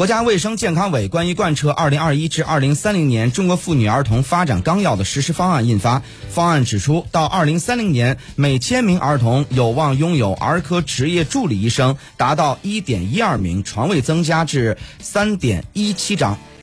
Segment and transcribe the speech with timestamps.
[0.00, 6.00] 国家卫生健康委关于贯彻二零二一至二零三零年中国妇女儿童发展纲要的实施方案印发。
[6.30, 16.38] 方案指出，到二零三零年，每千名儿童有望拥有儿科执业助理医生达到一点一二名，床位增加至三点一七张。